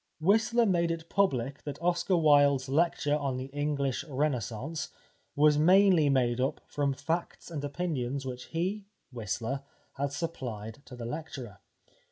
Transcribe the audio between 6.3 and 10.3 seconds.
up from facts and opinions which he, Whistler, had